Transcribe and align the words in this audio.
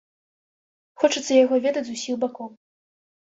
Хочацца 1.03 1.31
яго 1.43 1.55
ведаць 1.65 1.85
з 1.89 1.95
усіх 1.97 2.15
бакоў. 2.23 2.49